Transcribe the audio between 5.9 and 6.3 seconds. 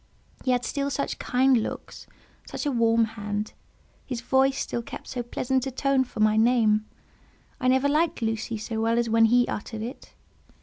for